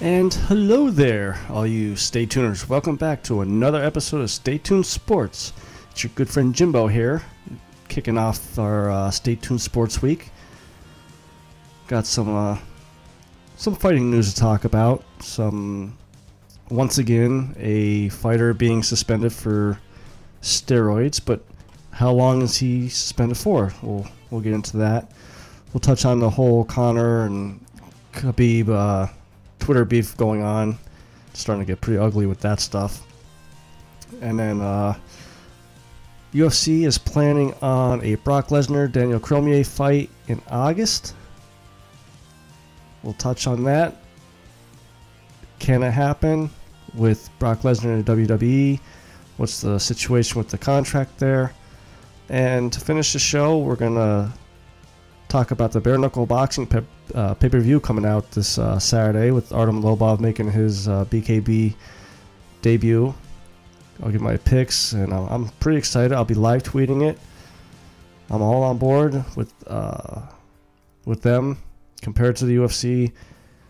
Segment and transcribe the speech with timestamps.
[0.00, 2.68] And hello there, all you Stay Tuners.
[2.68, 5.52] Welcome back to another episode of Stay Tuned Sports.
[5.90, 7.22] It's your good friend Jimbo here,
[7.96, 10.28] kicking off our uh, Stay Tuned Sports Week.
[11.86, 12.58] Got some uh,
[13.56, 15.02] some fighting news to talk about.
[15.20, 15.96] Some
[16.68, 19.80] once again a fighter being suspended for
[20.42, 21.40] steroids, but
[21.90, 23.72] how long is he suspended for?
[23.80, 25.10] We'll we'll get into that.
[25.72, 27.64] We'll touch on the whole Conor and
[28.12, 28.68] Khabib.
[28.68, 29.10] Uh,
[29.58, 30.76] Twitter beef going on.
[31.28, 33.06] It's starting to get pretty ugly with that stuff.
[34.20, 34.98] And then uh,
[36.32, 41.14] UFC is planning on a Brock Lesnar Daniel Cormier fight in August.
[43.02, 43.96] We'll touch on that.
[45.58, 46.50] Can it happen
[46.94, 48.80] with Brock Lesnar in WWE?
[49.36, 51.52] What's the situation with the contract there?
[52.28, 54.32] And to finish the show, we're going to
[55.28, 56.84] talk about the bare knuckle boxing pep
[57.14, 61.04] uh, pay per view coming out this uh, Saturday with Artem Lobov making his uh,
[61.06, 61.74] BKB
[62.62, 63.14] debut.
[64.02, 66.12] I'll give my picks, and I'm, pretty excited.
[66.12, 67.18] I'll be live tweeting it.
[68.30, 70.22] I'm all on board with uh,
[71.04, 71.58] with them
[72.02, 73.12] compared to the UFC,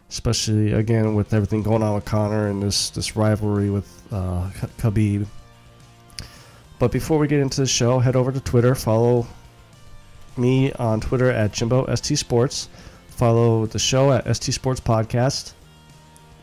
[0.08, 5.26] especially again with everything going on with Conor and this this rivalry with uh, Khabib.
[6.78, 9.26] But before we get into the show, head over to Twitter, follow
[10.36, 12.68] me on Twitter at Jimbo ST Sports.
[13.08, 15.52] Follow the show at ST Sports Podcast.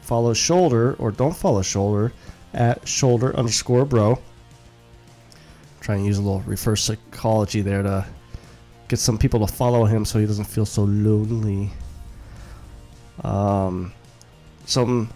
[0.02, 2.12] Follow Shoulder, or don't follow Shoulder,
[2.54, 4.20] at Shoulder underscore bro.
[5.82, 8.06] Trying to use a little reverse psychology there to
[8.88, 11.72] get some people to follow him so he doesn't feel so lonely.
[13.24, 13.94] Um,
[14.66, 15.10] some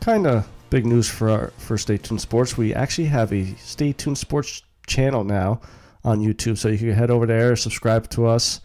[0.00, 2.56] kind of big news for our, for Stay Tuned Sports.
[2.56, 5.60] We actually have a Stay Tuned Sports channel now
[6.04, 8.60] on YouTube, so you can head over there, subscribe to us.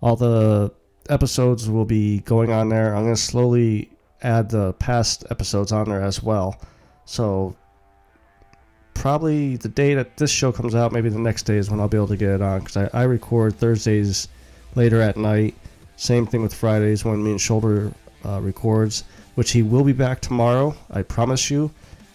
[0.00, 0.72] All the
[1.08, 2.94] episodes will be going on there.
[2.94, 3.90] I'm going to slowly
[4.22, 6.60] add the past episodes on there as well.
[7.04, 7.56] So
[8.94, 11.88] probably the day that this show comes out, maybe the next day is when I'll
[11.88, 14.28] be able to get it on because I, I, record Thursdays
[14.74, 15.54] later at night.
[15.96, 17.92] Same thing with Fridays when me and Shoulder
[18.24, 19.04] uh, records,
[19.34, 20.74] which he will be back tomorrow.
[20.90, 21.70] I promise you.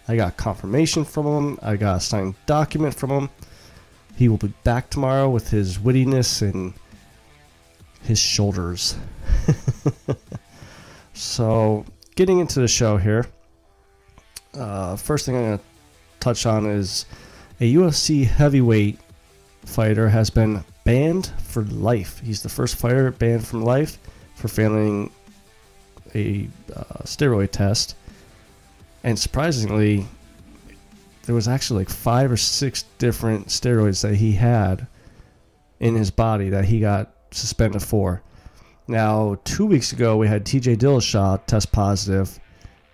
[0.08, 1.58] I got confirmation from him.
[1.62, 3.30] I got a signed document from him.
[4.16, 6.72] He will be back tomorrow with his wittiness and
[8.02, 8.96] his shoulders.
[11.12, 11.84] so,
[12.16, 13.26] getting into the show here,
[14.58, 15.64] uh, first thing I'm going to
[16.20, 17.06] touch on is
[17.60, 18.98] a UFC heavyweight
[19.64, 22.20] fighter has been banned for life.
[22.20, 23.98] He's the first fighter banned from life
[24.34, 25.10] for failing
[26.14, 27.96] a uh, steroid test.
[29.04, 30.06] And surprisingly,
[31.24, 34.86] there was actually like five or six different steroids that he had
[35.80, 38.22] in his body that he got suspended for.
[38.86, 42.40] Now, two weeks ago, we had TJ Dillashaw test positive,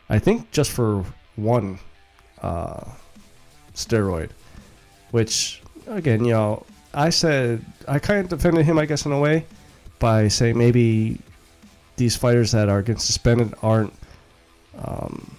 [0.09, 1.05] I think just for
[1.37, 1.79] one
[2.43, 2.85] uh,
[3.75, 4.31] steroid,
[5.11, 9.19] which, again, you know, I said, I kind of defended him, I guess, in a
[9.19, 9.47] way,
[9.99, 11.19] by saying maybe
[11.97, 13.93] these fighters that are getting suspended aren't
[14.79, 15.37] um,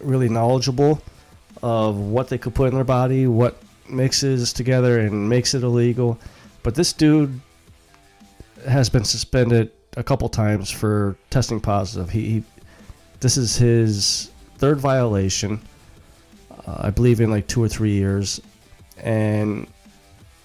[0.00, 1.00] really knowledgeable
[1.62, 6.18] of what they could put in their body, what mixes together and makes it illegal.
[6.62, 7.40] But this dude
[8.66, 12.10] has been suspended a couple times for testing positive.
[12.10, 12.44] He, he
[13.20, 15.60] this is his third violation,
[16.66, 18.40] uh, I believe, in like two or three years,
[18.98, 19.66] and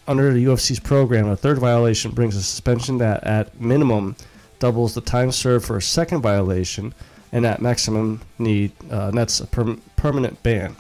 [0.08, 4.16] under the UFC's program, a third violation brings a suspension that, at minimum,
[4.60, 6.94] doubles the time served for a second violation,
[7.32, 10.76] and at maximum need uh, that's a per- permanent ban.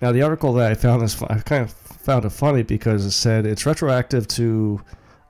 [0.00, 3.10] Now, the article that I found is I kind of found it funny because it
[3.10, 4.80] said it's retroactive to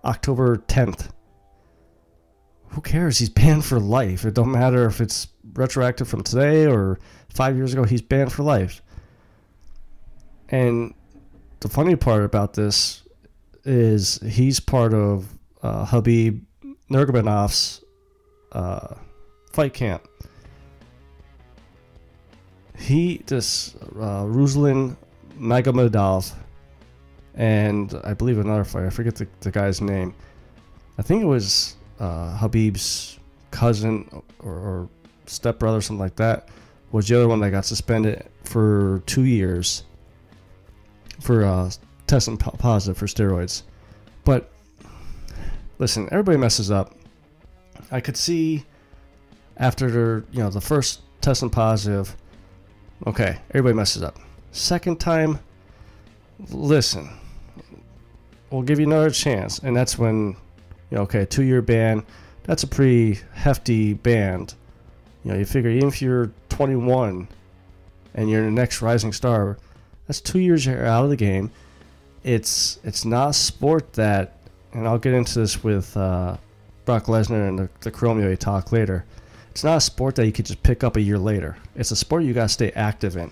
[0.05, 1.09] October 10th.
[2.71, 3.19] Who cares?
[3.19, 4.25] He's banned for life.
[4.25, 7.85] It don't matter if it's retroactive from today or five years ago.
[7.85, 8.81] He's banned for life.
[10.49, 10.95] And
[11.61, 13.03] the funny part about this
[13.65, 15.29] is he's part of
[15.63, 16.41] uh, Khabib
[16.91, 17.85] Nurmagomedov's
[18.53, 18.95] uh,
[19.53, 20.07] fight camp.
[22.79, 24.97] He, this uh, Ruslan
[25.39, 26.33] Magomedov,
[27.35, 28.87] and I believe another fighter.
[28.87, 30.15] I forget the, the guy's name.
[30.97, 33.19] I think it was uh, Khabib's
[33.51, 34.09] cousin
[34.39, 34.89] or, or
[35.29, 36.49] stepbrother, something like that,
[36.93, 39.85] was the other one that got suspended for two years
[41.21, 41.71] for uh,
[42.07, 43.63] testing positive for steroids.
[44.25, 44.51] But
[45.79, 46.95] listen, everybody messes up.
[47.91, 48.65] I could see
[49.57, 52.17] after you know the first testing positive.
[53.07, 54.19] Okay, everybody messes up.
[54.51, 55.39] Second time,
[56.51, 57.09] listen,
[58.51, 60.37] we'll give you another chance, and that's when,
[60.91, 62.05] you know, okay, two year ban.
[62.45, 64.49] That's a pretty hefty ban.
[65.25, 67.29] You know, you figure even if you're 21
[68.15, 69.59] and you're the next rising star,
[70.07, 71.51] that's two years you're out of the game.
[72.25, 74.39] It's it's not a sport that,
[74.73, 76.37] and I'll get into this with uh,
[76.85, 79.05] Brock Lesnar and the, the Cormier talk later.
[79.51, 81.57] It's not a sport that you could just pick up a year later.
[81.75, 83.31] It's a sport you got to stay active in.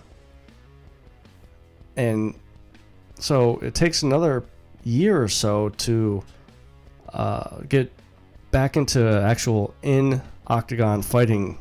[1.97, 2.35] And
[3.19, 4.45] so it takes another
[4.85, 6.23] year or so to
[7.13, 7.91] uh, get
[8.51, 11.59] back into actual in octagon fighting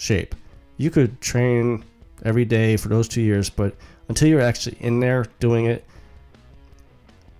[0.00, 0.34] shape.
[0.78, 1.84] You could train
[2.24, 3.74] every day for those two years, but
[4.08, 5.84] until you're actually in there doing it,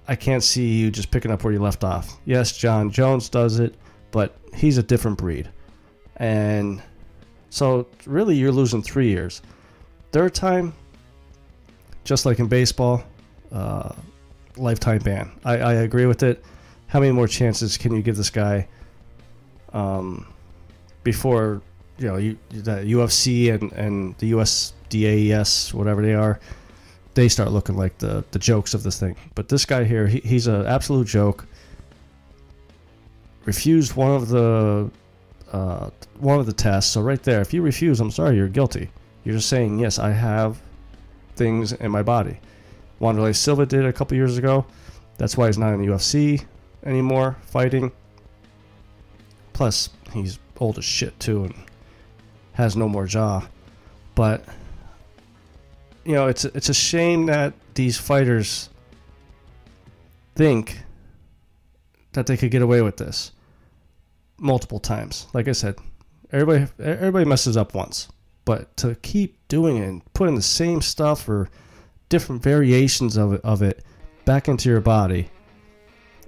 [0.07, 2.19] I can't see you just picking up where you left off.
[2.25, 3.75] Yes, Jon Jones does it,
[4.11, 5.49] but he's a different breed.
[6.17, 6.83] And
[7.49, 9.41] so, really, you're losing three years.
[10.13, 10.75] Third time,
[12.05, 13.05] just like in baseball,
[13.53, 13.93] uh,
[14.57, 15.31] lifetime ban.
[15.45, 16.45] I, I agree with it.
[16.89, 18.69] How many more chances can you give this guy
[19.73, 20.27] um,
[21.05, 21.63] before
[22.01, 26.41] you know you, the UFC and, and the USDAES, whatever they are,
[27.15, 29.17] they start looking like the, the jokes of this thing.
[29.35, 31.47] But this guy here, he, he's an absolute joke.
[33.45, 34.91] Refused one of the
[35.53, 36.93] uh, one of the tests.
[36.93, 38.91] So right there, if you refuse, I'm sorry, you're guilty.
[39.25, 40.61] You're just saying yes, I have
[41.37, 42.39] things in my body.
[43.01, 44.65] Wanderlei Silva did a couple years ago.
[45.19, 46.45] That's why he's not in the UFC
[46.85, 47.93] anymore fighting.
[49.53, 51.55] Plus, he's old as shit too and
[52.61, 53.47] has no more jaw.
[54.15, 54.45] But
[56.05, 58.69] you know, it's it's a shame that these fighters
[60.35, 60.83] think
[62.13, 63.33] that they could get away with this
[64.39, 65.27] multiple times.
[65.33, 65.77] Like I said,
[66.33, 68.09] everybody everybody messes up once,
[68.45, 71.49] but to keep doing it and putting the same stuff or
[72.09, 73.85] different variations of it, of it
[74.25, 75.31] back into your body,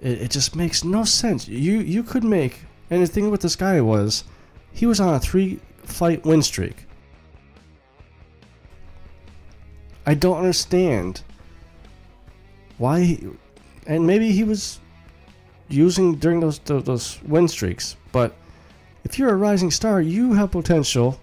[0.01, 1.49] it, it just makes no sense.
[1.49, 4.25] You you could make and the thing with this guy was
[4.71, 6.87] he was on a three fight win streak.
[10.05, 11.23] I don't understand
[12.79, 13.29] why he,
[13.87, 14.81] and maybe he was
[15.69, 17.97] using during those, those win streaks.
[18.11, 18.35] But
[19.05, 21.21] if you're a rising star, you have potential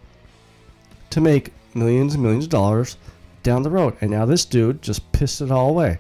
[1.10, 2.98] to make millions and millions of dollars
[3.44, 3.96] down the road.
[4.02, 6.00] And now this dude just pissed it all away.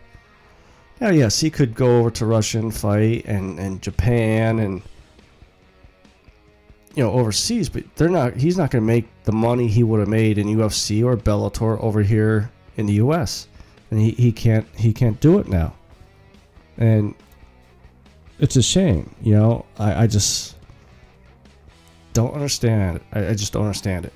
[1.00, 4.82] Now, yes, he could go over to Russia and fight and, and Japan and
[6.95, 8.36] you know overseas, but they're not.
[8.36, 11.81] He's not going to make the money he would have made in UFC or Bellator
[11.81, 13.47] over here in the U.S.
[13.91, 15.75] And he, he can't he can't do it now.
[16.77, 17.13] And
[18.39, 19.65] it's a shame, you know.
[19.77, 20.56] I, I just
[22.13, 23.01] don't understand.
[23.12, 24.13] I, I just don't understand it.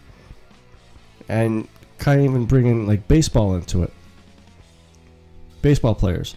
[1.29, 1.67] And
[1.97, 3.93] kind of even bringing like baseball into it.
[5.61, 6.35] Baseball players,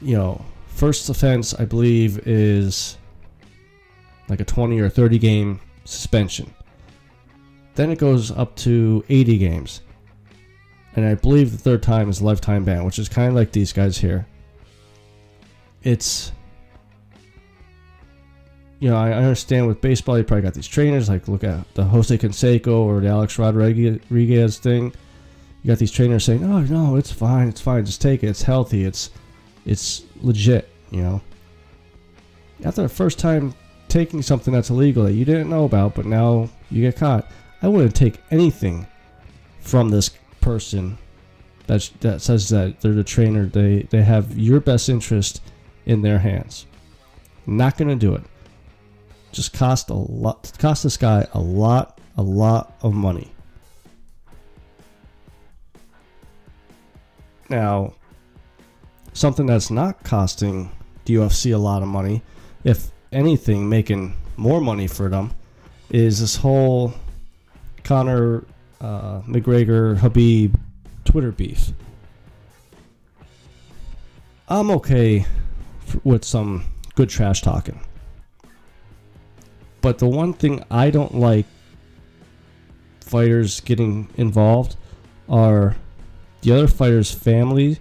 [0.00, 2.96] you know, first offense I believe is
[4.28, 6.52] like a 20 or 30 game suspension.
[7.74, 9.82] Then it goes up to 80 games.
[10.96, 13.72] And I believe the third time is lifetime ban, which is kind of like these
[13.72, 14.26] guys here.
[15.82, 16.32] It's
[18.80, 21.08] you know, I understand with baseball, you probably got these trainers.
[21.08, 24.92] Like, look at the Jose Canseco or the Alex Rodriguez thing.
[25.62, 28.28] You got these trainers saying, "Oh no, it's fine, it's fine, just take it.
[28.28, 28.84] It's healthy.
[28.84, 29.10] It's,
[29.66, 31.20] it's legit." You know.
[32.64, 33.54] After the first time
[33.88, 37.30] taking something that's illegal that you didn't know about, but now you get caught,
[37.62, 38.86] I wouldn't take anything
[39.60, 40.98] from this person
[41.66, 43.46] that that says that they're the trainer.
[43.46, 45.42] They they have your best interest
[45.86, 46.66] in their hands.
[47.46, 48.22] Not gonna do it
[49.32, 53.30] just cost a lot cost this guy a lot a lot of money
[57.48, 57.92] now
[59.12, 60.70] something that's not costing
[61.04, 62.22] the UFC a lot of money
[62.64, 65.32] if anything making more money for them
[65.90, 66.92] is this whole
[67.84, 68.44] Conor
[68.80, 70.54] uh, McGregor Khabib
[71.04, 71.72] Twitter beef
[74.48, 75.26] I'm okay
[76.04, 77.80] with some good trash talking
[79.80, 81.46] but the one thing I don't like
[83.00, 84.76] fighters getting involved
[85.28, 85.76] are
[86.42, 87.78] the other fighters' family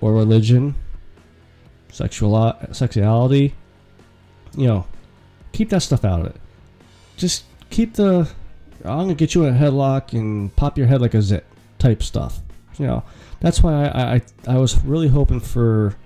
[0.00, 0.74] or religion,
[1.90, 3.54] sexual sexuality.
[4.56, 4.86] You know,
[5.52, 6.36] keep that stuff out of it.
[7.16, 8.28] Just keep the
[8.84, 11.44] I'm gonna get you in a headlock and pop your head like a zit
[11.78, 12.40] type stuff.
[12.78, 13.02] you know,
[13.40, 15.96] that's why I, I, I was really hoping for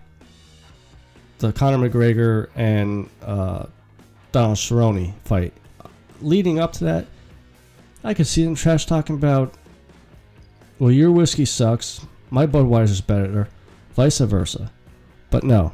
[1.38, 3.66] the Conor McGregor and uh,
[4.32, 5.52] Donald Cerrone fight.
[6.20, 7.06] Leading up to that,
[8.04, 9.54] I could see them trash talking about,
[10.78, 13.49] well, your whiskey sucks, my Budweiser's better,
[13.94, 14.70] vice versa.
[15.30, 15.72] But no,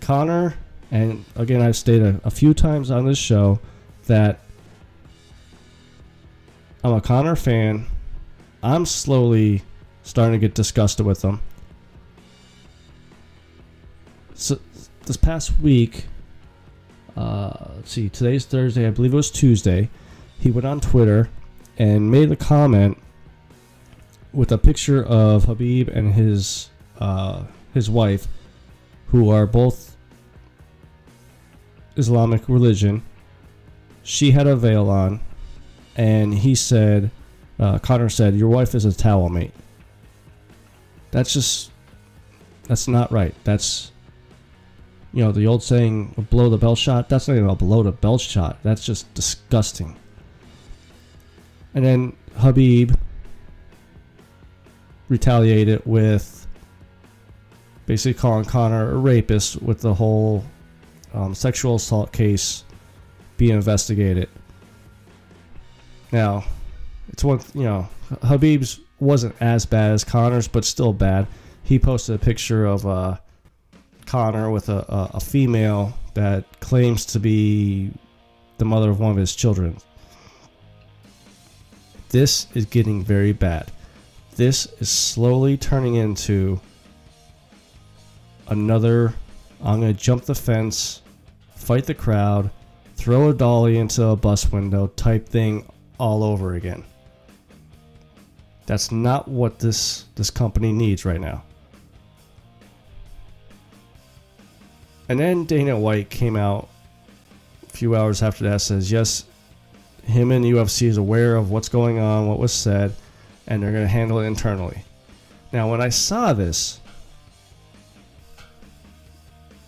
[0.00, 0.54] Conor,
[0.92, 3.60] and again, I've stated a, few times on this show
[4.08, 4.40] that
[6.84, 7.86] I'm a Conor fan.
[8.62, 9.62] I'm slowly
[10.02, 11.40] starting to get disgusted with them.
[14.34, 14.60] So
[15.06, 16.04] this past week,
[17.16, 19.88] uh, let's see, today's Thursday, I believe it was Tuesday.
[20.40, 21.30] He went on Twitter
[21.78, 22.98] and made a comment
[24.30, 26.68] with a picture of Khabib and his
[27.00, 28.28] uh, his wife,
[29.06, 29.96] who are both
[31.96, 33.02] Islamic religion.
[34.02, 35.20] She had a veil on,
[35.96, 37.10] and he said,
[37.58, 39.52] uh, Conor said, "Your wife is a towel mate."
[41.10, 41.70] That's just
[42.64, 43.34] that's not right.
[43.44, 43.92] That's
[45.12, 47.92] you know the old saying, "Below the bell shot." That's not even a blow the
[47.92, 48.58] belt shot.
[48.62, 49.96] That's just disgusting.
[51.74, 52.96] And then Khabib
[55.08, 56.46] retaliated with
[57.86, 60.44] basically calling Conor a rapist with the whole
[61.14, 62.64] um, sexual assault case
[63.36, 64.28] being investigated.
[66.12, 66.44] Now,
[67.08, 67.88] it's one, you know,
[68.22, 71.26] Khabib's wasn't as bad as Conor's, but still bad.
[71.64, 73.16] He posted a picture of uh,
[74.06, 77.90] Conor with a, a, a female that claims to be
[78.58, 79.76] the mother of one of his children.
[82.10, 83.72] This is getting very bad.
[84.36, 86.60] This is slowly turning into
[88.48, 89.14] another
[89.64, 91.01] I'm going to jump the fence,
[91.62, 92.50] fight the crowd,
[92.96, 95.64] throw a dolly into a bus window type thing
[95.98, 96.84] all over again.
[98.66, 101.44] That's not what this this company needs right now.
[105.08, 106.68] And then Dana White came out
[107.66, 109.24] a few hours after that says, "Yes,
[110.04, 112.94] him and UFC is aware of what's going on, what was said,
[113.46, 114.84] and they're going to handle it internally."
[115.52, 116.80] Now, when I saw this,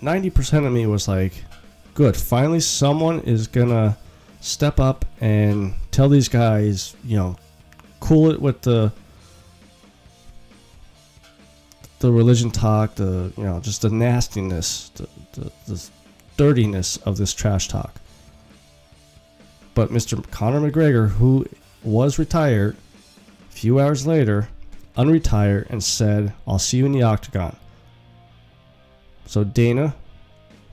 [0.01, 1.45] 90% of me was like,
[1.95, 3.97] good, finally someone is to
[4.41, 7.37] step up and tell these guys, you know,
[8.01, 8.93] cool it with the
[12.01, 15.91] the religion talk, the you know, just the nastiness, the, the, the
[16.37, 17.95] dirtiness of this trash talk.
[19.75, 20.29] But Mr.
[20.31, 21.47] Conor McGregor, who
[21.83, 22.77] was retired,
[23.49, 24.49] a few hours later,
[24.97, 27.57] unretired and said, I'll see you in the octagon.
[29.27, 29.95] So, Dana,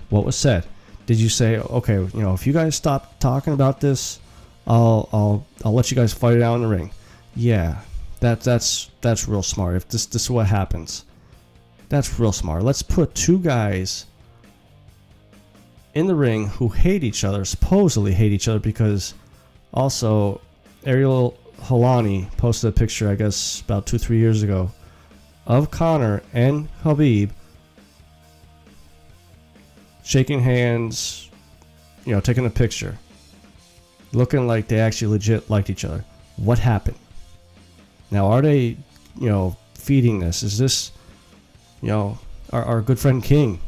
[0.09, 0.65] what was said?
[1.11, 4.21] Did you say, okay, you know, if you guys stop talking about this,
[4.65, 6.91] I'll, I'll, I'll let you guys fight it out in the ring?
[7.35, 7.81] Yeah,
[8.21, 9.75] that, that's, that's real smart.
[9.75, 11.03] If this, this is what happens,
[11.89, 12.63] that's real smart.
[12.63, 14.05] Let's put two guys
[15.95, 19.13] in the ring who hate each other, supposedly hate each other, because
[19.73, 20.39] also
[20.85, 24.71] Ariel Helwani posted a picture, I guess, about two, three years ago,
[25.45, 27.31] of Conor and Khabib
[30.03, 31.29] shaking hands,
[32.05, 32.97] you know, taking a picture,
[34.13, 36.03] looking like they actually legit liked each other.
[36.37, 36.97] What happened?
[38.09, 38.77] Now, are they,
[39.19, 40.43] you know, feeding this?
[40.43, 40.91] Is this,
[41.81, 42.17] you know,
[42.51, 43.59] our, our good friend King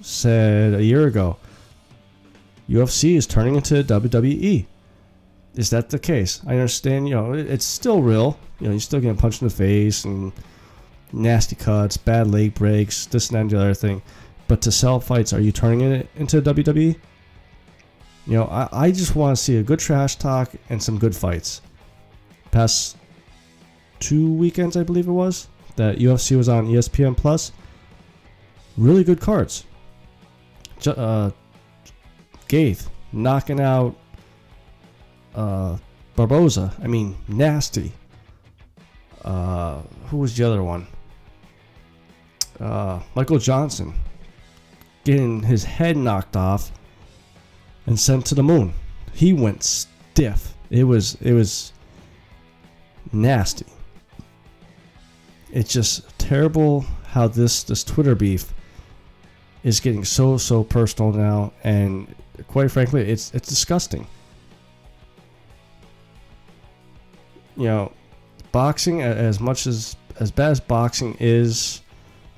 [0.00, 1.36] said a year ago,
[2.68, 4.66] UFC is turning into WWE.
[5.54, 6.40] Is that the case?
[6.46, 8.38] I understand, you know, it's still real.
[8.58, 10.32] You know, you're still getting punched in the face and
[11.12, 14.02] nasty cuts, bad leg breaks, this and that and the other thing.
[14.52, 16.94] But to sell fights, are you turning it into WWE?
[18.26, 21.16] You know, I, I just want to see a good trash talk and some good
[21.16, 21.62] fights.
[22.50, 22.98] Past
[23.98, 27.52] two weekends, I believe it was, that UFC was on ESPN Plus.
[28.76, 29.64] Really good cards.
[30.86, 31.30] Uh,
[32.46, 33.96] Gaethje knocking out
[35.34, 35.78] uh,
[36.14, 36.76] Barboza.
[36.82, 37.90] I mean, nasty.
[39.24, 40.86] Uh, who was the other one?
[42.60, 43.94] Uh, Michael Johnson
[45.04, 46.72] getting his head knocked off
[47.86, 48.72] and sent to the moon.
[49.12, 50.54] He went stiff.
[50.70, 51.72] It was it was
[53.12, 53.66] nasty.
[55.50, 58.54] It's just terrible how this this Twitter beef
[59.62, 62.14] is getting so so personal now, and
[62.48, 64.06] quite frankly, it's it's disgusting.
[67.56, 67.92] You know,
[68.50, 71.81] boxing as much as as bad as boxing is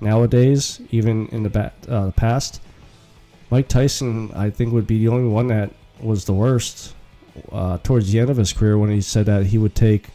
[0.05, 2.61] nowadays, even in the uh, past,
[3.51, 5.71] Mike Tyson I think would be the only one that
[6.01, 6.95] was the worst
[7.51, 10.11] uh, towards the end of his career when he said that he would take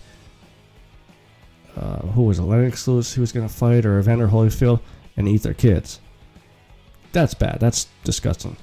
[1.76, 4.82] uh, who was it, Lennox Lewis who was going to fight, or Evander Holyfield,
[5.16, 6.00] and eat their kids.
[7.12, 7.60] That's bad.
[7.60, 8.58] That's disgusting.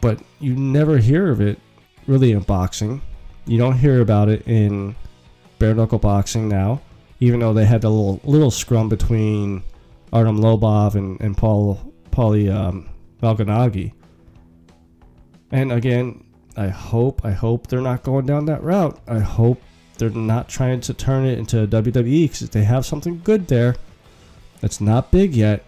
[0.00, 1.58] But you never hear of it
[2.06, 3.02] really in boxing.
[3.46, 4.96] You don't hear about it in
[5.58, 6.80] bare knuckle boxing now,
[7.20, 9.62] even though they had a little little scrum between
[10.12, 12.88] Artem Lobov and, and Paul Paulie um,
[13.22, 13.92] Malignaggi.
[15.50, 16.24] And again,
[16.56, 19.00] I hope I hope they're not going down that route.
[19.06, 19.60] I hope
[19.96, 23.74] they're not trying to turn it into WWE because they have something good there
[24.60, 25.64] that's not big yet.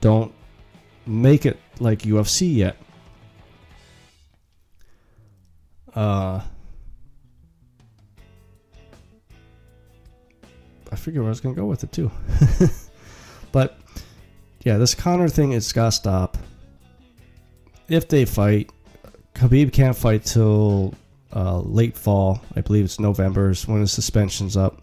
[0.00, 0.32] Don't
[1.06, 2.76] make it like UFC yet.
[5.94, 6.40] Uh,
[10.92, 12.10] I figured I was gonna go with it too.
[13.52, 13.78] but
[14.62, 16.36] yeah, this Conor thing it's gotta stop.
[17.88, 18.70] If they fight,
[19.34, 20.94] Khabib can't fight till
[21.34, 22.42] uh, late fall.
[22.54, 24.82] I believe it's November is when his suspension's up.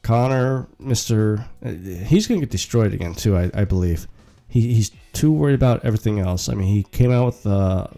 [0.00, 3.36] Conor, Mister, uh, he's gonna get destroyed again too.
[3.36, 4.08] I, I believe
[4.48, 6.48] he, he's too worried about everything else.
[6.48, 7.88] I mean, he came out with uh,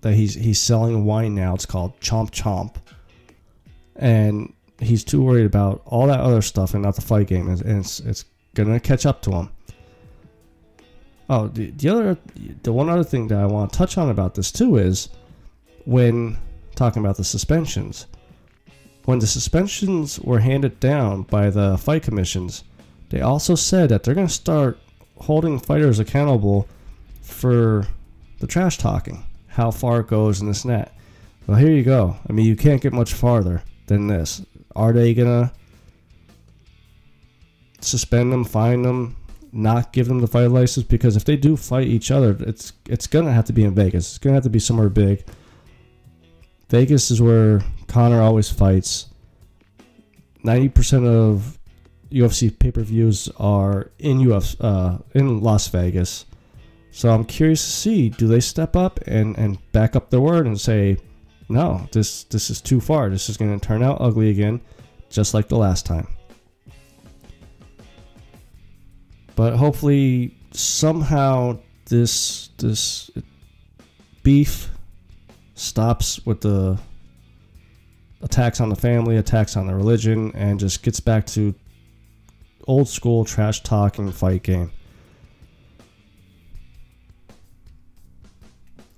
[0.00, 1.54] that he's he's selling wine now.
[1.54, 2.76] It's called Chomp Chomp,
[3.94, 7.60] and he's too worried about all that other stuff and not the fight game, and
[7.60, 9.50] it's it's gonna catch up to him.
[11.30, 12.18] Oh, the, the other,
[12.62, 15.10] the one other thing that I want to touch on about this too is
[15.84, 16.38] when
[16.74, 18.06] talking about the suspensions.
[19.04, 22.64] When the suspensions were handed down by the fight commissions,
[23.10, 24.78] they also said that they're going to start
[25.18, 26.68] holding fighters accountable
[27.22, 27.86] for
[28.40, 30.94] the trash talking, how far it goes, and this and that.
[31.46, 32.16] Well, here you go.
[32.28, 34.42] I mean, you can't get much farther than this.
[34.76, 35.52] Are they to
[37.80, 39.16] suspend them, fine them,
[39.52, 43.06] not give them the fight license because if they do fight each other, it's it's
[43.06, 44.10] gonna have to be in Vegas.
[44.10, 45.24] It's gonna have to be somewhere big.
[46.68, 49.06] Vegas is where Conor always fights.
[50.44, 51.58] Ninety percent of
[52.10, 56.26] UFC pay per views are in UFC uh, in Las Vegas.
[56.90, 60.46] So I'm curious to see do they step up and, and back up their word
[60.46, 60.96] and say,
[61.48, 63.08] no, this this is too far.
[63.08, 64.60] This is going to turn out ugly again,
[65.08, 66.06] just like the last time.
[69.34, 73.10] But hopefully, somehow this this
[74.22, 74.70] beef
[75.54, 76.78] stops with the
[78.20, 81.54] attacks on the family, attacks on the religion, and just gets back to
[82.66, 84.70] old school trash talking fight game.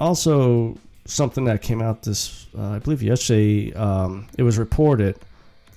[0.00, 0.78] Also,
[1.10, 5.18] something that came out this, uh, I believe yesterday, um, it was reported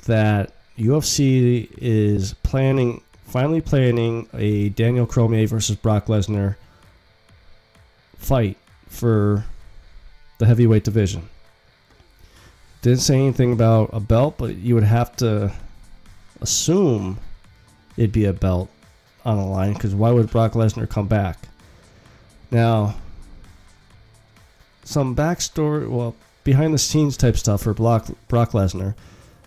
[0.06, 6.56] that UFC is planning finally planning a Daniel Cormier versus Brock Lesnar
[8.18, 9.46] fight for
[10.38, 11.28] the heavyweight division.
[12.84, 15.52] Didn't say anything about a belt, but you would have to
[16.42, 17.18] assume
[17.98, 18.70] it'd be a belt
[19.26, 21.48] on the line because why would Brock Lesnar come back?
[22.52, 22.96] Now,
[24.84, 28.96] some backstory, well, behind the scenes type stuff for Brock, Brock Lesnar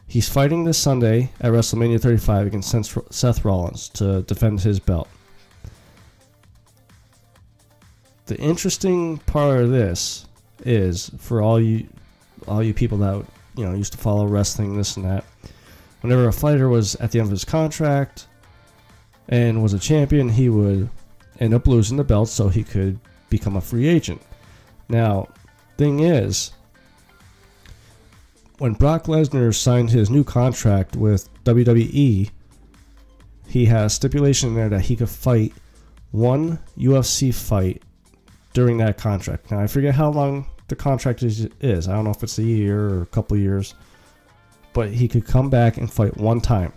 [0.09, 2.75] He's fighting this Sunday at WrestleMania 35 against
[3.11, 5.09] Seth Rollins to defend his belt.
[8.27, 10.27] The interesting part of this
[10.65, 11.89] is for all you
[12.47, 13.25] all you people that
[13.57, 15.25] you know used to follow wrestling this and that.
[16.03, 18.27] Whenever a fighter was at the end of his contract
[19.29, 20.89] and was a champion, he would
[21.41, 24.23] end up losing the belt so he could become a free agent.
[24.89, 25.29] Now,
[25.77, 26.53] thing is,
[28.59, 32.31] when Brock Lesnar signed his new contract with WWE,
[33.49, 35.53] he has stipulation in there that he could fight
[36.11, 37.83] one UFC fight
[38.53, 39.51] during that contract.
[39.51, 41.47] Now I forget how long the contract is.
[41.61, 41.89] is.
[41.89, 43.75] I don't know if it's a year or a couple years,
[44.73, 46.73] but he could come back and fight one time.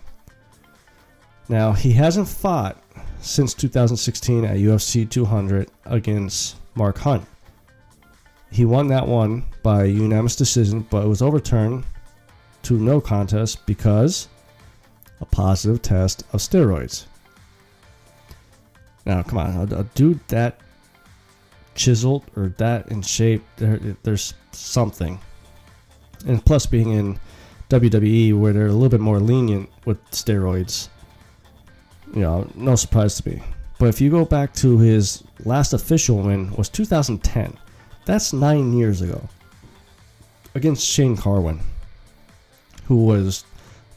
[1.48, 2.82] Now he hasn't fought
[3.20, 7.26] since 2016 at UFC 200 against Mark Hunt.
[8.50, 11.84] He won that one by unanimous decision, but it was overturned
[12.62, 14.28] to no contest because
[15.20, 17.06] a positive test of steroids.
[19.06, 20.60] Now, come on, a, a dude that
[21.74, 25.18] chiseled or that in shape, there, there's something.
[26.26, 27.18] And plus, being in
[27.70, 30.88] WWE where they're a little bit more lenient with steroids,
[32.12, 33.42] you know, no surprise to me.
[33.78, 37.56] But if you go back to his last official win was 2010.
[38.10, 39.28] That's nine years ago.
[40.56, 41.60] Against Shane Carwin,
[42.86, 43.44] who was,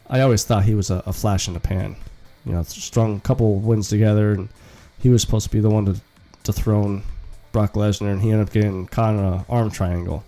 [0.08, 1.96] I always thought he was a, a flash in the pan.
[2.46, 4.50] You know, strung a couple wins together, and
[5.00, 6.00] he was supposed to be the one to
[6.44, 7.02] dethrone
[7.54, 10.24] Brock Lesnar, and he ended up getting caught in an arm triangle.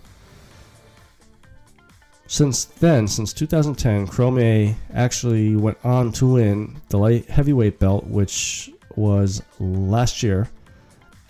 [2.26, 8.68] Since then, since 2010, Cormier actually went on to win the light heavyweight belt, which
[8.96, 10.48] was last year,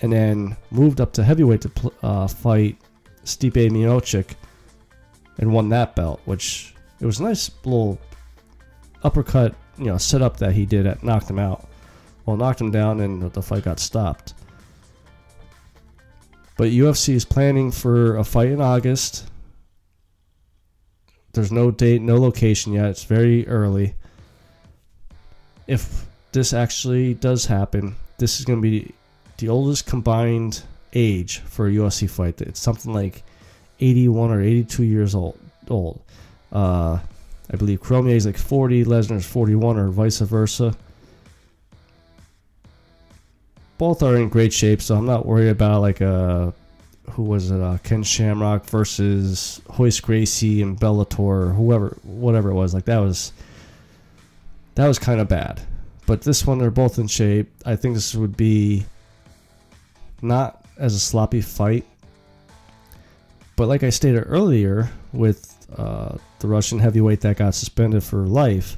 [0.03, 2.77] and then moved up to heavyweight to pl- uh, fight
[3.25, 4.35] Stipe Miocic
[5.39, 7.99] and won that belt, which it was a nice little
[9.03, 11.69] uppercut, you know, setup that he did that knocked him out.
[12.25, 14.35] Well, knocked him down and the fight got stopped.
[16.57, 19.29] But UFC is planning for a fight in August.
[21.33, 22.87] There's no date, no location yet.
[22.87, 23.95] It's very early.
[25.67, 28.95] If this actually does happen, this is going to be
[29.39, 32.41] the oldest combined age for a UFC fight.
[32.41, 33.23] It's something like
[33.81, 35.39] 81 or 82 years old.
[35.69, 36.01] Old.
[36.53, 36.99] Uh,
[37.51, 40.75] I believe Cormier is like 40, Lesnar is 41, or vice versa.
[43.79, 46.55] Both are in great shape, so I'm not worried about like a
[47.11, 47.61] who was it?
[47.61, 52.75] Uh, Ken Shamrock versus Royce Gracie and Bellator, or whoever, whatever it was.
[52.75, 53.33] Like that was
[54.75, 55.61] that was kind of bad.
[56.07, 57.51] But this one, they're both in shape.
[57.65, 58.87] I think this would be
[60.23, 61.85] not as a sloppy fight,
[63.57, 68.77] but like I stated earlier, with uh, the Russian heavyweight that got suspended for life,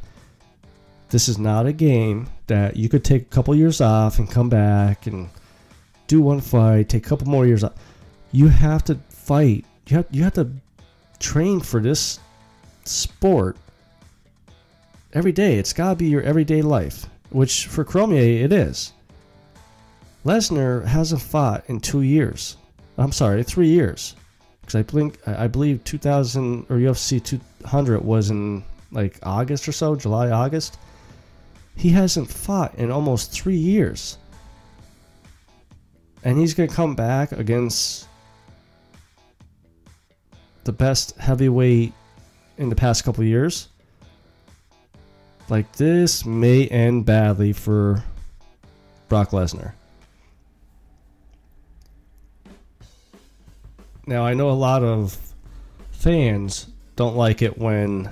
[1.11, 4.49] this is not a game that you could take a couple years off and come
[4.49, 5.29] back and
[6.07, 7.75] do one fight, take a couple more years off
[8.33, 9.65] you have to fight.
[9.87, 10.51] You have you have to
[11.19, 12.19] train for this
[12.85, 13.57] sport
[15.13, 15.59] every day.
[15.59, 18.93] It's got to be your everyday life, which for Cormier it is.
[20.25, 22.57] Lesnar hasn't fought in two years.
[22.97, 24.17] I'm sorry, three years,
[24.61, 29.95] because I think I believe 2000 or UFC 200 was in like August or so,
[29.95, 30.79] July August.
[31.77, 34.19] He hasn't fought in almost three years,
[36.25, 38.09] and he's gonna come back against
[40.65, 41.93] the best heavyweight
[42.59, 43.69] in the past couple years.
[45.49, 48.03] Like this may end badly for
[49.09, 49.73] Brock Lesnar.
[54.09, 55.19] Now I know a lot of
[55.91, 58.09] fans don't like it when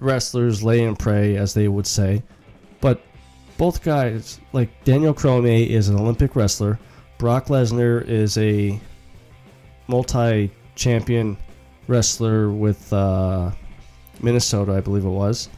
[0.00, 2.22] wrestlers lay and pray, as they would say,
[2.80, 3.02] but
[3.58, 6.78] both guys, like Daniel Cormier, is an Olympic wrestler.
[7.18, 8.80] Brock Lesnar is a
[9.88, 11.36] multi champion
[11.86, 13.50] wrestler with uh,
[14.22, 15.50] Minnesota, I believe it was.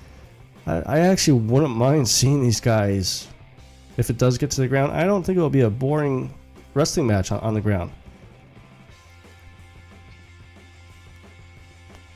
[0.67, 3.29] I, I actually wouldn't mind seeing these guys
[3.97, 4.91] if it does get to the ground.
[4.91, 6.35] I don't think it'll be a boring
[6.75, 7.93] wrestling match on, on the ground.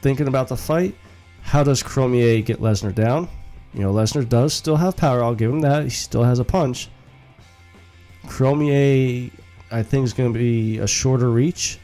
[0.03, 0.97] Thinking about the fight,
[1.43, 3.29] how does Cormier get Lesnar down?
[3.73, 5.23] You know, Lesnar does still have power.
[5.23, 5.85] I'll give him that.
[5.85, 6.91] He still has a punch.
[8.29, 9.31] Cormier,
[9.71, 11.79] I think, is going to be a shorter reach.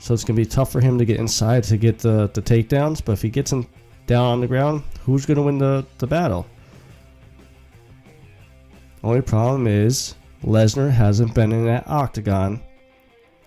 [0.00, 2.42] So it's going to be tough for him to get inside to get the, the
[2.42, 3.04] takedowns.
[3.04, 3.66] But if he gets him
[4.06, 6.46] down on the ground, who's going to win the, the battle?
[9.04, 12.60] Only problem is Lesnar hasn't been in that octagon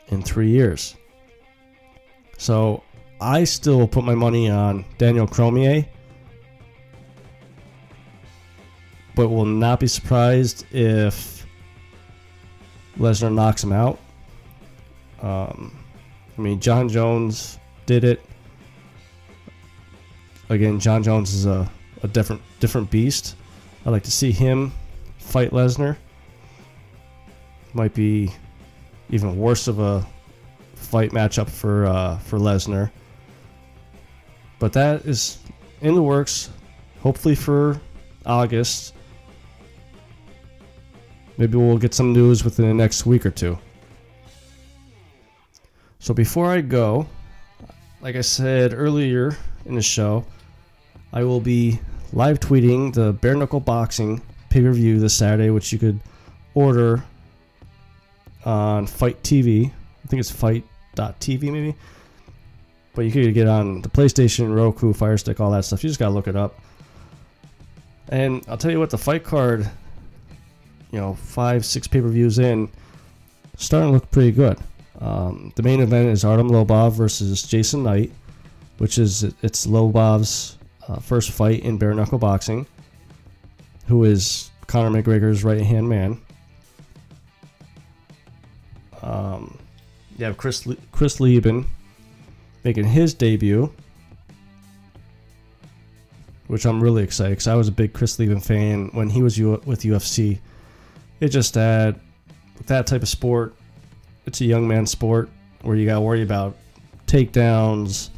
[0.08, 0.96] in three years.
[2.38, 2.84] So
[3.24, 5.86] I still put my money on Daniel Cormier,
[9.16, 11.48] but will not be surprised if
[12.98, 13.98] Lesnar knocks him out.
[15.22, 15.74] Um,
[16.38, 18.22] I mean, Jon Jones did it.
[20.50, 21.72] Again, Jon Jones is a,
[22.04, 23.38] a different different beast.
[23.86, 24.74] I'd like to see him
[25.18, 25.96] fight Lesnar.
[27.74, 28.34] Might be
[29.12, 30.06] even worse of a
[30.76, 32.92] fight matchup for uh, for Lesnar.
[34.64, 35.40] But that is
[35.82, 36.50] in the works.
[37.02, 37.82] Hopefully for
[38.26, 38.94] August.
[41.38, 43.60] Maybe we'll get some news within the next week or two.
[46.00, 47.06] So before I go,
[48.00, 50.24] like I said earlier in the show,
[51.12, 51.82] I will be
[52.14, 56.00] live tweeting the bare knuckle boxing pay per view this Saturday, which you could
[56.54, 57.04] order
[58.46, 59.66] on Fight TV.
[59.66, 61.76] I think it's fight.tv maybe.
[62.96, 65.84] But you could get on the PlayStation, Roku, Fire Stick, all that stuff.
[65.84, 66.60] You just gotta look it up.
[68.10, 69.70] And I'll tell you what, the fight card,
[70.92, 72.70] you know, five, six pay per views in,
[73.58, 74.60] starting to look pretty good.
[75.00, 78.12] Um, the main event is Artem Lobov versus Jason Knight,
[78.78, 82.68] which is it's Lobov's uh, first fight in bare knuckle boxing,
[83.88, 86.22] who is Conor McGregor's right hand man.
[89.02, 89.58] Um,
[90.18, 91.66] you have Chris Le- Chris Leben
[92.64, 93.72] making his debut,
[96.48, 99.38] which I'm really excited because I was a big Chris Leben fan when he was
[99.38, 100.40] U- with UFC.
[101.20, 101.96] It just that
[102.68, 103.56] that type of sport
[104.26, 105.30] it's a young man sport
[105.62, 106.56] where you got to worry about
[107.08, 108.10] takedowns,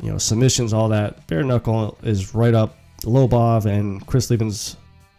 [0.00, 1.26] you know, submissions, all that.
[1.26, 4.76] Bare knuckle is right up Lobov and Chris Leben's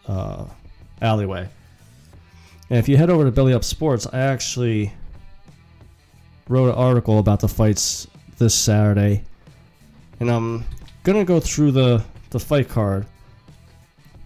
[0.07, 0.45] uh,
[1.01, 1.47] alleyway.
[2.69, 4.91] And if you head over to Belly Up Sports, I actually
[6.47, 8.07] wrote an article about the fights
[8.39, 9.23] this Saturday,
[10.19, 10.65] and I'm
[11.03, 13.05] gonna go through the the fight card.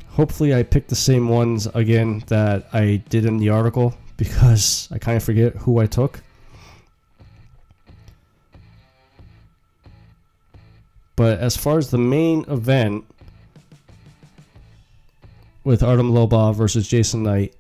[0.08, 5.00] Hopefully, I pick the same ones again that I did in the article because I
[5.00, 6.22] kind of forget who I took.
[11.16, 13.06] But as far as the main event
[15.64, 17.54] with Artem Lobov versus Jason Knight,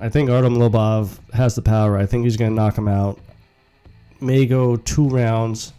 [0.00, 1.96] I think Artem Lobov has the power.
[1.96, 3.18] I think he's going to knock him out.
[4.24, 5.72] May go two rounds,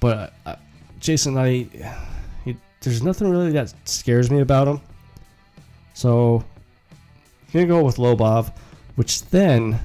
[0.00, 0.56] but uh,
[0.98, 1.70] Jason Knight,
[2.44, 4.80] he, there's nothing really that scares me about him.
[5.94, 6.44] So,
[7.54, 8.52] I'm to go with Lobov,
[8.96, 9.78] which then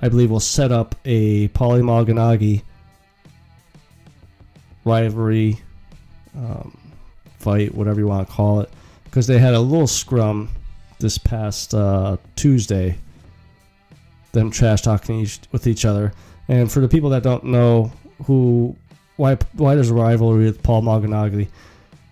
[0.00, 2.62] I believe will set up a Malignaggi
[4.84, 5.60] rivalry
[6.36, 6.76] um,
[7.38, 8.70] fight, whatever you want to call it,
[9.04, 10.48] because they had a little scrum
[10.98, 12.96] this past uh, Tuesday.
[14.32, 16.12] Them trash talking each, with each other,
[16.48, 17.92] and for the people that don't know
[18.24, 18.76] who,
[19.16, 21.48] why why there's a rivalry with Paul Malignaggi.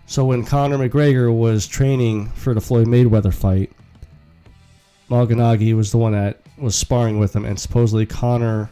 [0.07, 3.71] So when Conor McGregor was training for the Floyd Mayweather fight,
[5.09, 8.69] Malignaggi was the one that was sparring with him, and supposedly Conor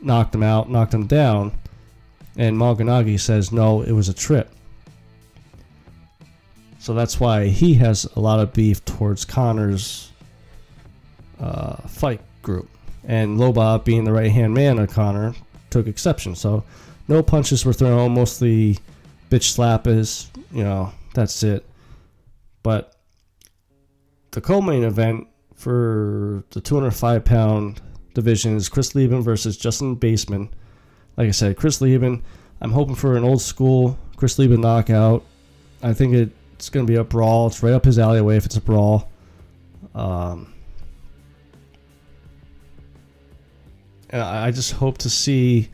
[0.00, 1.56] knocked him out, knocked him down,
[2.36, 4.50] and Malignaggi says no, it was a trip.
[6.78, 10.10] So that's why he has a lot of beef towards Conor's
[11.38, 12.68] uh, fight group.
[13.04, 15.34] And Lobov, being the right hand man of Conor,
[15.70, 16.34] took exception.
[16.34, 16.64] So
[17.08, 18.78] no punches were thrown, mostly
[19.30, 21.64] bitch slap is, you know, that's it.
[22.62, 22.96] But
[24.30, 27.80] the co main event for the 205 pound
[28.14, 30.48] division is Chris Leben versus Justin Baesman.
[31.16, 32.22] Like I said, Chris Leben,
[32.60, 35.24] I'm hoping for an old school Chris Leben knockout.
[35.82, 37.48] I think it it's going to be a brawl.
[37.48, 39.10] It's right up his alleyway if it's a brawl.
[39.96, 40.51] Um,
[44.12, 45.70] I just hope to see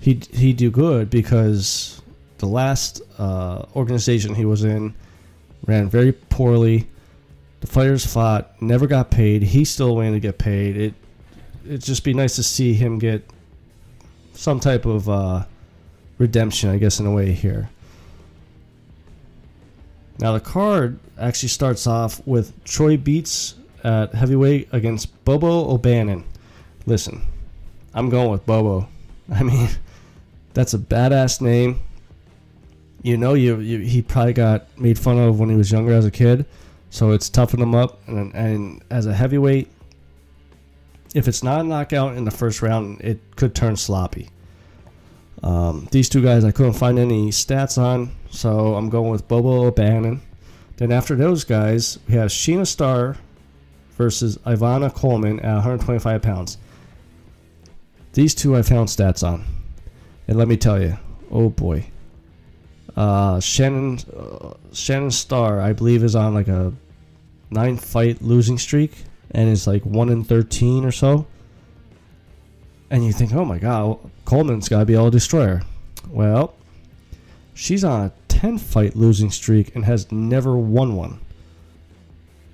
[0.00, 2.02] he he do good because
[2.38, 4.94] the last uh, organization he was in
[5.66, 6.88] ran very poorly.
[7.60, 9.42] The fighters fought, never got paid.
[9.42, 10.76] He still waiting to get paid.
[10.76, 10.94] It
[11.64, 13.28] it'd just be nice to see him get
[14.32, 15.44] some type of uh,
[16.18, 17.68] redemption, I guess, in a way here.
[20.18, 26.24] Now the card actually starts off with Troy Beats at heavyweight against Bobo O'Bannon.
[26.88, 27.20] Listen,
[27.92, 28.88] I'm going with Bobo.
[29.30, 29.68] I mean,
[30.54, 31.80] that's a badass name.
[33.02, 36.06] You know, you, you he probably got made fun of when he was younger as
[36.06, 36.46] a kid,
[36.88, 38.00] so it's toughened him up.
[38.08, 39.68] And, and as a heavyweight,
[41.14, 44.30] if it's not a knockout in the first round, it could turn sloppy.
[45.42, 49.66] Um, these two guys I couldn't find any stats on, so I'm going with Bobo
[49.66, 50.22] O'Bannon.
[50.78, 53.18] Then after those guys, we have Sheena Starr
[53.98, 56.56] versus Ivana Coleman at 125 pounds.
[58.12, 59.44] These two I found stats on,
[60.26, 60.98] and let me tell you,
[61.30, 61.86] oh boy,
[62.96, 66.72] uh, Shannon uh, Shannon Starr I believe is on like a
[67.50, 68.92] nine fight losing streak
[69.30, 71.26] and is like one in 13 or so.
[72.90, 75.62] And you think, oh my god, Coleman's got to be able to.
[76.08, 76.54] Well,
[77.54, 81.20] she's on a 10 fight losing streak and has never won one.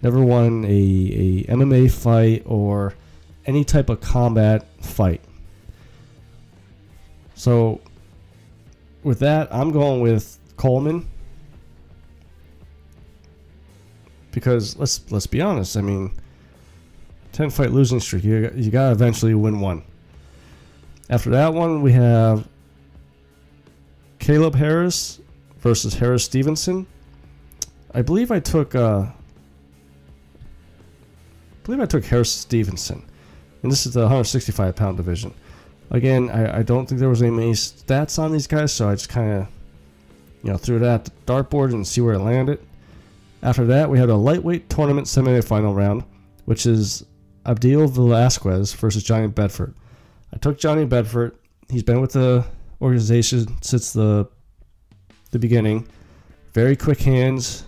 [0.02, 2.94] Never won a, a MMA fight or
[3.46, 5.20] any type of combat fight.
[7.34, 7.80] So,
[9.02, 11.06] with that, I'm going with Coleman
[14.34, 15.76] because let's let's be honest.
[15.76, 16.12] I mean,
[17.32, 18.24] ten fight losing streak.
[18.24, 19.82] You you gotta eventually win one.
[21.08, 22.48] After that one, we have
[24.18, 25.20] Caleb Harris
[25.58, 26.86] versus Harris Stevenson.
[27.94, 28.74] I believe I took.
[28.74, 29.12] Uh, I
[31.66, 33.02] believe I took Harris Stevenson,
[33.62, 35.32] and this is the 165 pound division.
[35.90, 39.08] Again, I, I don't think there was any stats on these guys, so I just
[39.08, 39.48] kind of,
[40.42, 42.60] you know, threw it at the dartboard and see where it landed.
[43.42, 46.04] After that, we had a lightweight tournament semifinal round,
[46.46, 47.04] which is
[47.44, 49.74] Abdil Velasquez versus Johnny Bedford.
[50.32, 51.36] I took Johnny Bedford.
[51.68, 52.44] He's been with the
[52.80, 54.28] organization since the
[55.30, 55.86] the beginning.
[56.52, 57.64] Very quick hands,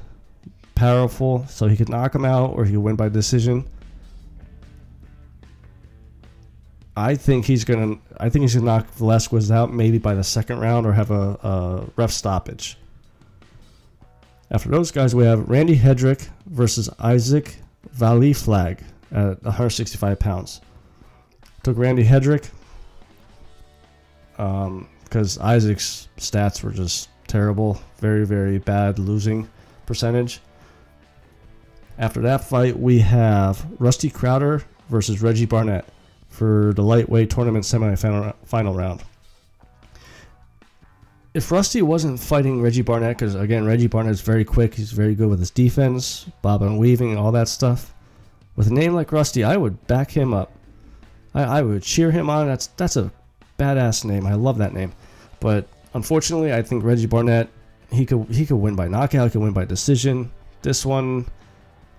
[0.74, 3.68] powerful, so he could knock him out or he could win by decision.
[6.96, 7.98] I think he's gonna.
[8.18, 11.38] I think he's gonna knock Velasquez out maybe by the second round or have a,
[11.42, 12.78] a ref stoppage.
[14.50, 17.56] After those guys, we have Randy Hedrick versus Isaac
[17.90, 18.80] Vallie-Flagg
[19.10, 20.60] at 165 pounds.
[21.64, 22.48] Took Randy Hedrick.
[24.38, 29.48] Um, because Isaac's stats were just terrible, very very bad losing
[29.84, 30.40] percentage.
[31.98, 35.86] After that fight, we have Rusty Crowder versus Reggie Barnett
[36.36, 39.02] for the lightweight tournament semifinal final round.
[41.32, 45.14] If Rusty wasn't fighting Reggie Barnett, because again, Reggie Barnett is very quick, he's very
[45.14, 47.94] good with his defense, bob and weaving, all that stuff.
[48.54, 50.52] With a name like Rusty, I would back him up.
[51.34, 52.46] I, I would cheer him on.
[52.46, 53.10] That's that's a
[53.58, 54.26] badass name.
[54.26, 54.92] I love that name.
[55.40, 57.48] But unfortunately, I think Reggie Barnett
[57.90, 59.26] he could he could win by knockout.
[59.26, 60.30] He could win by decision.
[60.62, 61.26] This one,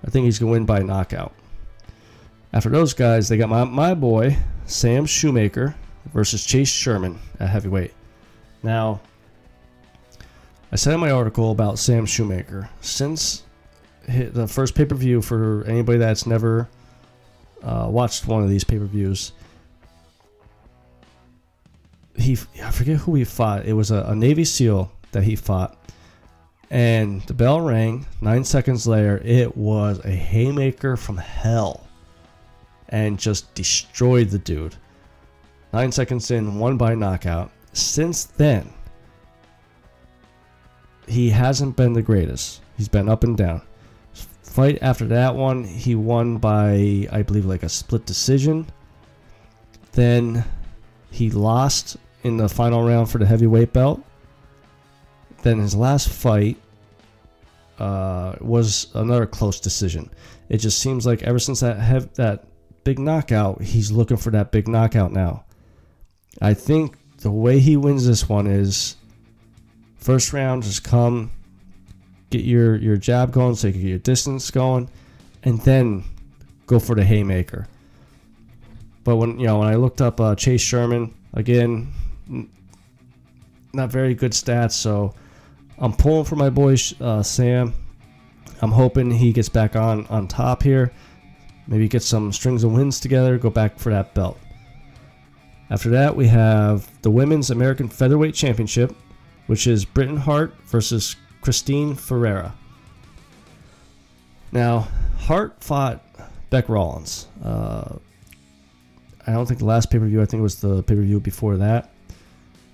[0.06, 1.34] I think he's gonna win by knockout.
[2.54, 5.76] After those guys, they got my my boy Sam Shoemaker
[6.14, 7.94] versus Chase Sherman at heavyweight.
[8.64, 9.02] Now,
[10.72, 13.44] I said in my article about Sam Shoemaker since
[14.08, 16.68] the first pay per view for anybody that's never
[17.64, 19.34] uh, watched one of these pay per views.
[22.16, 23.66] He, I forget who he fought.
[23.66, 25.78] It was a, a Navy SEAL that he fought,
[26.70, 28.06] and the bell rang.
[28.22, 31.87] Nine seconds later, it was a haymaker from hell,
[32.90, 34.76] and just destroyed the dude.
[35.74, 37.52] Nine seconds in, one by knockout.
[37.74, 38.74] Since then,
[41.08, 42.62] he hasn't been the greatest.
[42.78, 43.62] He's been up and down
[44.58, 48.66] fight after that one, he won by, I believe, like a split decision.
[49.92, 50.44] Then
[51.12, 54.02] he lost in the final round for the heavyweight belt.
[55.44, 56.58] Then his last fight
[57.78, 60.10] uh, was another close decision.
[60.50, 62.46] It just seems like ever since that hev- that
[62.88, 65.44] big knockout, he's looking for that big knockout now.
[66.42, 68.96] I think the way he wins this one is
[69.98, 71.32] first round just come
[72.30, 74.90] get your your jab going so you can get your distance going,
[75.44, 76.06] and then
[76.66, 77.68] go for the haymaker.
[79.04, 81.92] But when you know when I looked up uh, Chase Sherman again,
[83.74, 84.72] not very good stats.
[84.72, 85.14] So
[85.78, 87.74] I'm pulling for my boy uh, Sam.
[88.62, 90.94] I'm hoping he gets back on on top here.
[91.68, 93.38] Maybe get some strings of wins together.
[93.38, 94.40] Go back for that belt.
[95.70, 98.96] After that, we have the Women's American Featherweight Championship,
[99.48, 102.56] which is Britain Hart versus Christine Ferreira.
[104.52, 106.02] Now, Hart fought
[106.50, 107.28] Bec Rawlings.
[107.44, 107.98] Uh,
[109.26, 111.02] I don't think the last pay per view, I think it was the pay per
[111.02, 111.92] view before that.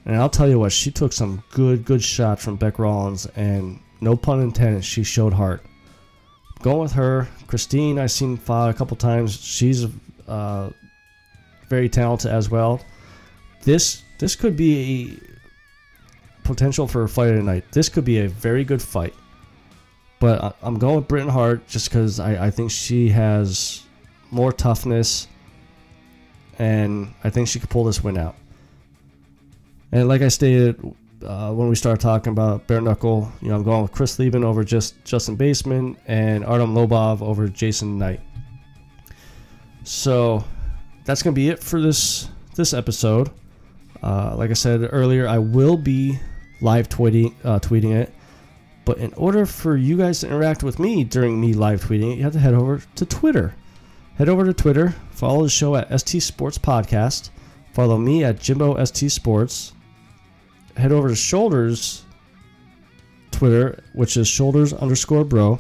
[0.06, 3.80] And I'll tell you what, she took some good, good shots from Bec Rawlings, and
[4.02, 5.66] no pun intended, she showed heart.
[6.64, 9.38] Going with her, Christine, I've seen fight a couple times.
[9.38, 9.86] She's
[10.30, 10.70] uh,
[11.68, 12.80] very talented as well.
[13.64, 15.20] This this could be
[16.40, 17.66] a potential for a fight tonight.
[17.74, 19.14] This could be a very good fight.
[20.22, 23.84] But I'm going with Britain Hart just because I, I think she has
[24.32, 25.28] more toughness
[26.60, 28.36] and I think she could pull this win out.
[29.92, 33.64] And like I stated uh, when we started talking about bare knuckle, you know, I'm
[33.64, 38.22] going with Chris Leben over just Justin Baesman and Artem Lobov over Jason Knight.
[39.84, 40.44] So
[41.06, 43.30] that's gonna be it for this this episode.
[44.02, 46.20] Uh, like I said earlier, I will be
[46.62, 48.14] live tweeting uh, tweeting it.
[48.86, 52.18] But in order for you guys to interact with me during me live tweeting it,
[52.18, 53.56] you have to head over to Twitter.
[54.18, 57.30] Head over to Twitter, follow the show at ST Sports Podcast,
[57.74, 59.74] follow me at Jimbo ST Sports.
[60.76, 62.04] Head over to Shoulders
[63.32, 65.60] Twitter, which is shoulders underscore bro.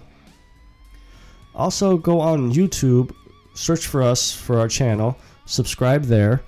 [1.55, 3.13] Also, go on YouTube,
[3.53, 6.41] search for us for our channel, subscribe there.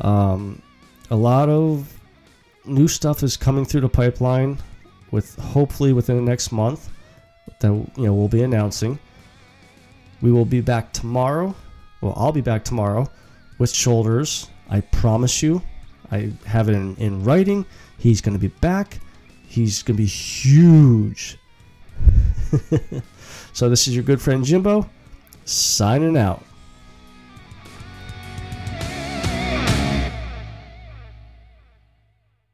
[0.00, 0.62] Um,
[1.10, 1.98] a lot of
[2.64, 4.58] new stuff is coming through the pipeline
[5.10, 6.90] with hopefully within the next month
[7.60, 8.98] that you know we'll be announcing.
[10.22, 11.54] We will be back tomorrow.
[12.00, 13.10] Well, I'll be back tomorrow
[13.58, 14.48] with shoulders.
[14.68, 15.62] I promise you.
[16.10, 17.66] I have it in, in writing.
[17.98, 18.98] He's going to be back.
[19.46, 21.38] He's going to be huge.
[23.52, 24.88] so this is your good friend Jimbo
[25.44, 26.42] signing out.